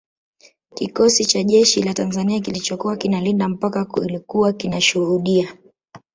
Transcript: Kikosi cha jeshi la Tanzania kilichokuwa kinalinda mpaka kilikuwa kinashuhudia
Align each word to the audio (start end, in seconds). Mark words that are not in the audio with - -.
Kikosi 0.73 1.25
cha 1.25 1.43
jeshi 1.43 1.83
la 1.83 1.93
Tanzania 1.93 2.39
kilichokuwa 2.39 2.97
kinalinda 2.97 3.47
mpaka 3.49 3.85
kilikuwa 3.85 4.53
kinashuhudia 4.53 5.57